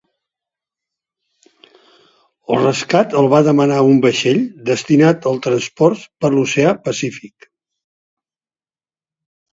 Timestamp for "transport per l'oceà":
5.49-6.73